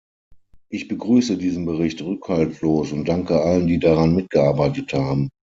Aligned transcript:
Ich 0.71 0.87
begrüße 0.87 1.37
diesen 1.37 1.67
Bericht 1.67 2.01
rückhaltlos 2.01 2.91
und 2.91 3.07
danke 3.07 3.39
allen, 3.39 3.67
die 3.67 3.77
daran 3.77 4.15
mitgearbeitet 4.15 4.93
haben. 4.95 5.29